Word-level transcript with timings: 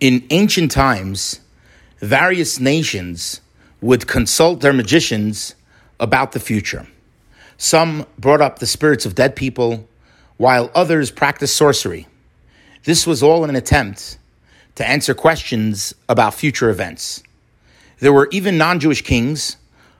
In 0.00 0.26
ancient 0.30 0.70
times, 0.70 1.40
various 1.98 2.58
nations 2.58 3.42
would 3.82 4.06
consult 4.06 4.62
their 4.62 4.72
magicians 4.72 5.54
about 5.98 6.32
the 6.32 6.40
future. 6.40 6.86
Some 7.58 8.06
brought 8.18 8.40
up 8.40 8.58
the 8.58 8.66
spirits 8.66 9.04
of 9.04 9.14
dead 9.14 9.36
people, 9.36 9.86
while 10.38 10.70
others 10.74 11.10
practiced 11.10 11.54
sorcery. 11.54 12.06
This 12.84 13.06
was 13.06 13.22
all 13.22 13.44
in 13.44 13.50
an 13.50 13.56
attempt 13.56 14.16
to 14.76 14.88
answer 14.88 15.12
questions 15.12 15.94
about 16.08 16.32
future 16.32 16.70
events. 16.70 17.22
There 17.98 18.14
were 18.14 18.28
even 18.32 18.56
non 18.56 18.80
Jewish 18.80 19.02
kings 19.02 19.58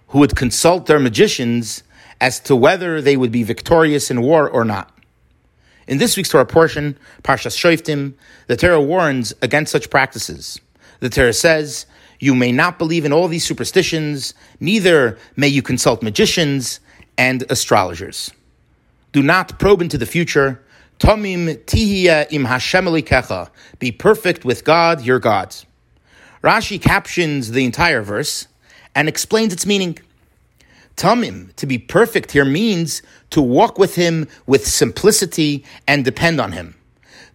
who 0.09 0.19
would 0.21 0.35
consult 0.35 0.87
their 0.87 0.99
magicians 0.99 1.83
as 2.23 2.41
to 2.41 2.57
whether 2.57 3.03
they 3.03 3.19
would 3.19 3.33
be 3.33 3.43
victorious 3.43 4.11
in 4.11 4.23
war 4.23 4.49
or 4.49 4.65
not. 4.65 4.97
In 5.87 5.99
this 5.99 6.17
week's 6.17 6.29
Torah 6.29 6.47
portion, 6.47 6.99
Parshas 7.23 7.57
Shoftim, 7.57 8.15
the 8.47 8.57
Torah 8.57 8.81
warns 8.81 9.33
against 9.43 9.73
such 9.73 9.91
practices. 9.91 10.61
The 11.01 11.09
Torah 11.09 11.33
says, 11.33 11.87
You 12.21 12.35
may 12.35 12.53
not 12.53 12.79
believe 12.79 13.05
in 13.05 13.13
all 13.13 13.29
these 13.29 13.45
superstitions, 13.45 14.35
neither 14.61 15.19
may 15.37 15.49
you 15.49 15.63
consult 15.63 16.03
magicians 16.03 16.81
and 17.19 17.45
astrologers. 17.51 18.31
Do 19.13 19.23
not 19.23 19.59
probe 19.59 19.83
into 19.83 19.99
the 19.99 20.07
future. 20.07 20.63
Tomim 20.99 21.57
tihia 21.65 22.31
im 22.31 22.45
Hashem. 22.45 23.49
Be 23.79 23.91
perfect 23.91 24.45
with 24.45 24.65
God, 24.65 25.03
your 25.03 25.19
God. 25.19 25.57
Rashi 26.43 26.81
captions 26.81 27.51
the 27.51 27.65
entire 27.65 28.03
verse 28.03 28.47
and 28.95 29.09
explains 29.09 29.53
its 29.53 29.67
meaning. 29.67 29.99
Tamim, 31.01 31.55
to 31.57 31.67
be 31.67 31.79
perfect 31.79 32.33
here 32.33 32.45
means 32.45 33.01
to 33.31 33.41
walk 33.41 33.79
with 33.79 33.95
him 33.95 34.29
with 34.47 34.67
simplicity 34.67 35.65
and 35.89 36.05
depend 36.05 36.39
on 36.39 36.53
him. 36.53 36.75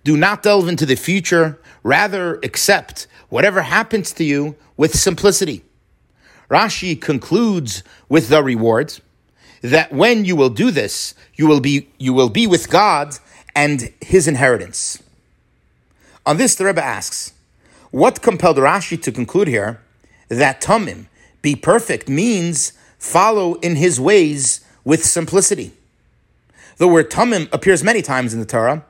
Do 0.03 0.15
not 0.15 0.43
delve 0.43 0.67
into 0.67 0.85
the 0.85 0.95
future, 0.95 1.59
rather 1.81 2.35
accept 2.43 3.07
whatever 3.29 3.63
happens 3.63 4.11
to 4.13 4.23
you 4.23 4.55
with 4.77 4.93
simplicity. 4.95 5.63
Rashi 6.47 7.01
concludes 7.01 7.83
with 8.07 8.29
the 8.29 8.43
reward 8.43 8.99
that 9.63 9.91
when 9.91 10.25
you 10.25 10.35
will 10.35 10.51
do 10.51 10.69
this, 10.69 11.15
you 11.33 11.47
will 11.47 11.59
be, 11.59 11.89
you 11.97 12.13
will 12.13 12.29
be 12.29 12.45
with 12.45 12.69
God 12.69 13.15
and 13.55 13.91
his 13.99 14.27
inheritance. 14.27 15.01
On 16.23 16.37
this, 16.37 16.53
the 16.53 16.65
Rebbe 16.65 16.83
asks, 16.83 17.33
what 17.89 18.21
compelled 18.21 18.57
Rashi 18.57 19.01
to 19.01 19.11
conclude 19.11 19.47
here 19.47 19.81
that 20.29 20.61
Tamim, 20.61 21.07
be 21.41 21.55
perfect, 21.55 22.07
means 22.07 22.73
follow 22.97 23.55
in 23.55 23.75
his 23.75 23.99
ways 23.99 24.61
with 24.83 25.03
simplicity. 25.03 25.73
The 26.77 26.87
word 26.87 27.09
tamim 27.09 27.51
appears 27.53 27.83
many 27.83 28.01
times 28.01 28.33
in 28.33 28.39
the 28.39 28.45
Torah, 28.45 28.85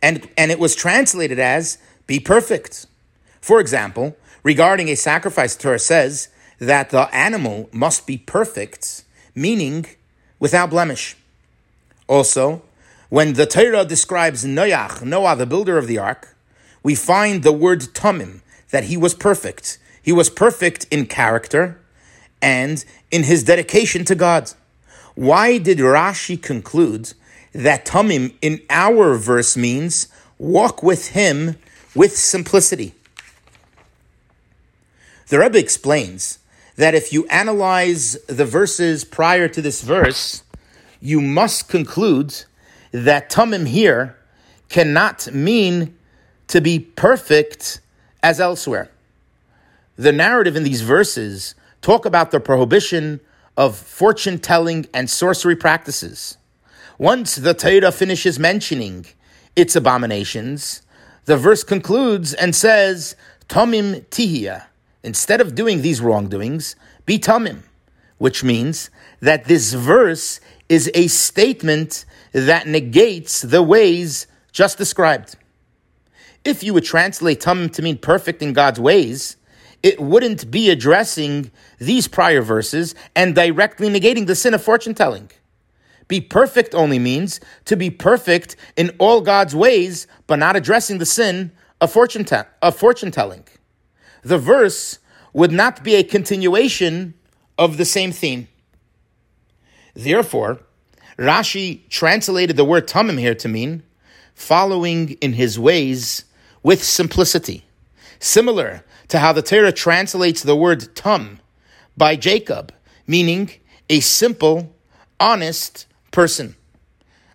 and, 0.00 0.28
and 0.36 0.50
it 0.50 0.58
was 0.58 0.74
translated 0.74 1.38
as 1.38 1.78
be 2.06 2.20
perfect. 2.20 2.86
For 3.40 3.60
example, 3.60 4.16
regarding 4.42 4.88
a 4.88 4.94
sacrifice, 4.94 5.56
the 5.56 5.62
Torah 5.62 5.78
says 5.78 6.28
that 6.58 6.90
the 6.90 7.12
animal 7.14 7.68
must 7.72 8.06
be 8.06 8.18
perfect, 8.18 9.04
meaning 9.34 9.86
without 10.38 10.70
blemish. 10.70 11.16
Also, 12.06 12.62
when 13.08 13.34
the 13.34 13.46
Torah 13.46 13.84
describes 13.84 14.44
Noach, 14.44 15.02
Noah, 15.02 15.36
the 15.36 15.46
builder 15.46 15.78
of 15.78 15.86
the 15.86 15.98
ark, 15.98 16.36
we 16.82 16.94
find 16.94 17.42
the 17.42 17.52
word 17.52 17.80
tamim, 17.80 18.40
that 18.70 18.84
he 18.84 18.96
was 18.96 19.14
perfect. 19.14 19.78
He 20.02 20.12
was 20.12 20.28
perfect 20.28 20.86
in 20.90 21.06
character, 21.06 21.80
and 22.44 22.84
in 23.10 23.22
his 23.22 23.42
dedication 23.42 24.04
to 24.04 24.14
God. 24.14 24.52
Why 25.14 25.56
did 25.56 25.78
Rashi 25.78 26.40
conclude 26.40 27.14
that 27.54 27.86
Tamim 27.86 28.34
in 28.42 28.60
our 28.68 29.14
verse 29.14 29.56
means 29.56 30.08
walk 30.38 30.82
with 30.82 31.08
him 31.08 31.56
with 31.94 32.14
simplicity? 32.14 32.94
The 35.28 35.38
Rebbe 35.38 35.58
explains 35.58 36.38
that 36.76 36.94
if 36.94 37.14
you 37.14 37.26
analyze 37.28 38.12
the 38.26 38.44
verses 38.44 39.04
prior 39.04 39.48
to 39.48 39.62
this 39.62 39.80
verse, 39.80 40.42
you 41.00 41.22
must 41.22 41.68
conclude 41.68 42.44
that 42.92 43.30
Tamim 43.30 43.66
here 43.66 44.18
cannot 44.68 45.32
mean 45.32 45.96
to 46.48 46.60
be 46.60 46.78
perfect 46.78 47.80
as 48.22 48.38
elsewhere. 48.38 48.90
The 49.96 50.12
narrative 50.12 50.56
in 50.56 50.64
these 50.64 50.82
verses 50.82 51.54
talk 51.84 52.06
about 52.06 52.30
the 52.30 52.40
prohibition 52.40 53.20
of 53.58 53.76
fortune 53.76 54.38
telling 54.38 54.86
and 54.94 55.08
sorcery 55.08 55.54
practices. 55.54 56.38
Once 56.96 57.36
the 57.36 57.52
Torah 57.52 57.92
finishes 57.92 58.38
mentioning 58.38 59.04
its 59.54 59.76
abominations, 59.76 60.80
the 61.26 61.36
verse 61.36 61.62
concludes 61.62 62.32
and 62.32 62.56
says, 62.56 63.16
Tomim 63.48 64.06
tihia. 64.06 64.64
Instead 65.02 65.42
of 65.42 65.54
doing 65.54 65.82
these 65.82 66.00
wrongdoings, 66.00 66.74
be 67.04 67.18
tomim, 67.18 67.62
which 68.16 68.42
means 68.42 68.88
that 69.20 69.44
this 69.44 69.74
verse 69.74 70.40
is 70.70 70.90
a 70.94 71.08
statement 71.08 72.06
that 72.32 72.66
negates 72.66 73.42
the 73.42 73.62
ways 73.62 74.26
just 74.52 74.78
described. 74.78 75.36
If 76.46 76.62
you 76.62 76.72
would 76.72 76.84
translate 76.84 77.40
tomim 77.40 77.70
to 77.74 77.82
mean 77.82 77.98
perfect 77.98 78.40
in 78.40 78.54
God's 78.54 78.80
ways, 78.80 79.36
it 79.84 80.00
wouldn't 80.00 80.50
be 80.50 80.70
addressing 80.70 81.50
these 81.78 82.08
prior 82.08 82.40
verses 82.40 82.94
and 83.14 83.34
directly 83.34 83.90
negating 83.90 84.26
the 84.26 84.34
sin 84.34 84.54
of 84.54 84.62
fortune 84.62 84.94
telling. 84.94 85.30
Be 86.08 86.22
perfect 86.22 86.74
only 86.74 86.98
means 86.98 87.38
to 87.66 87.76
be 87.76 87.90
perfect 87.90 88.56
in 88.76 88.96
all 88.98 89.20
God's 89.20 89.54
ways, 89.54 90.06
but 90.26 90.38
not 90.38 90.56
addressing 90.56 90.96
the 90.98 91.06
sin 91.06 91.52
of 91.82 91.92
fortune, 91.92 92.24
te- 92.24 92.48
of 92.62 92.74
fortune 92.74 93.10
telling. 93.10 93.44
The 94.22 94.38
verse 94.38 95.00
would 95.34 95.52
not 95.52 95.84
be 95.84 95.96
a 95.96 96.02
continuation 96.02 97.12
of 97.58 97.76
the 97.76 97.84
same 97.84 98.10
theme. 98.10 98.48
Therefore, 99.92 100.60
Rashi 101.18 101.86
translated 101.90 102.56
the 102.56 102.64
word 102.64 102.88
tamim 102.88 103.18
here 103.18 103.34
to 103.34 103.48
mean 103.48 103.82
following 104.34 105.10
in 105.20 105.34
his 105.34 105.58
ways 105.58 106.24
with 106.62 106.82
simplicity. 106.82 107.66
Similar 108.18 108.82
to 109.08 109.18
how 109.18 109.32
the 109.32 109.42
Torah 109.42 109.72
translates 109.72 110.42
the 110.42 110.56
word 110.56 110.94
tum 110.94 111.40
by 111.96 112.16
Jacob, 112.16 112.72
meaning 113.06 113.50
a 113.88 114.00
simple, 114.00 114.74
honest 115.20 115.86
person. 116.10 116.56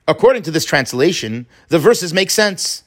According 0.07 0.43
to 0.43 0.51
this 0.51 0.65
translation, 0.65 1.45
the 1.67 1.79
verses 1.79 2.13
make 2.13 2.31
sense. 2.31 2.83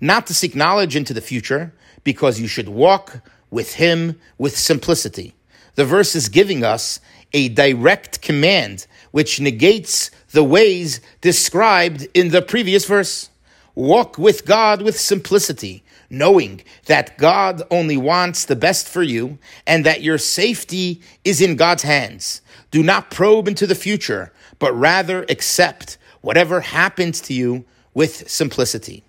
Not 0.00 0.26
to 0.26 0.34
seek 0.34 0.56
knowledge 0.56 0.96
into 0.96 1.14
the 1.14 1.20
future, 1.20 1.72
because 2.02 2.40
you 2.40 2.46
should 2.46 2.68
walk 2.68 3.20
with 3.50 3.74
him 3.74 4.20
with 4.38 4.56
simplicity. 4.56 5.34
The 5.74 5.84
verse 5.84 6.14
is 6.14 6.28
giving 6.28 6.62
us 6.62 7.00
a 7.32 7.48
direct 7.48 8.20
command 8.20 8.86
which 9.10 9.40
negates 9.40 10.10
the 10.30 10.44
ways 10.44 11.00
described 11.20 12.06
in 12.14 12.28
the 12.30 12.42
previous 12.42 12.84
verse. 12.84 13.30
Walk 13.74 14.18
with 14.18 14.46
God 14.46 14.82
with 14.82 14.98
simplicity, 14.98 15.82
knowing 16.08 16.62
that 16.86 17.18
God 17.18 17.62
only 17.72 17.96
wants 17.96 18.44
the 18.44 18.54
best 18.54 18.88
for 18.88 19.02
you 19.02 19.38
and 19.66 19.84
that 19.84 20.00
your 20.00 20.16
safety 20.16 21.02
is 21.24 21.40
in 21.40 21.56
God's 21.56 21.82
hands. 21.82 22.40
Do 22.70 22.84
not 22.84 23.10
probe 23.10 23.48
into 23.48 23.66
the 23.66 23.74
future, 23.74 24.32
but 24.60 24.72
rather 24.78 25.24
accept 25.28 25.98
whatever 26.20 26.60
happens 26.60 27.20
to 27.22 27.34
you 27.34 27.64
with 27.94 28.30
simplicity. 28.30 29.02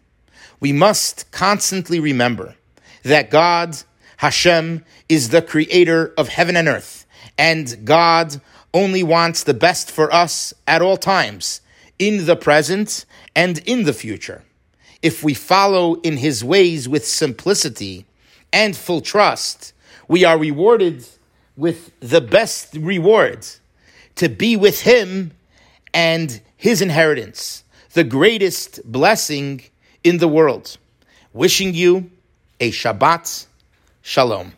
We 0.59 0.73
must 0.73 1.29
constantly 1.31 1.99
remember 1.99 2.55
that 3.03 3.29
God, 3.29 3.77
Hashem, 4.17 4.83
is 5.07 5.29
the 5.29 5.43
creator 5.43 6.11
of 6.17 6.29
heaven 6.29 6.57
and 6.57 6.67
earth, 6.67 7.05
and 7.37 7.85
God 7.85 8.41
only 8.73 9.03
wants 9.03 9.43
the 9.43 9.53
best 9.53 9.91
for 9.91 10.11
us 10.11 10.55
at 10.65 10.81
all 10.81 10.97
times, 10.97 11.61
in 11.99 12.25
the 12.25 12.35
present 12.35 13.05
and 13.35 13.59
in 13.59 13.83
the 13.83 13.93
future 13.93 14.41
if 15.05 15.23
we 15.23 15.35
follow 15.35 15.93
in 16.01 16.17
his 16.17 16.43
ways 16.43 16.89
with 16.89 17.05
simplicity 17.05 18.07
and 18.51 18.75
full 18.75 19.01
trust, 19.01 19.71
we 20.07 20.24
are 20.24 20.35
rewarded 20.35 21.06
with 21.56 21.91
the 22.00 22.19
best 22.19 22.74
reward 22.74 23.45
to 24.15 24.27
be 24.27 24.57
with 24.57 24.81
him 24.81 25.30
and 25.94 26.41
his 26.57 26.81
inheritance, 26.81 27.63
the 27.94 28.03
greatest 28.03 28.80
blessing 28.91 29.62
in 30.03 30.18
the 30.18 30.27
world. 30.27 30.75
Wishing 31.33 31.75
you 31.75 32.09
a 32.59 32.71
Shabbat 32.71 33.45
Shalom. 34.01 34.53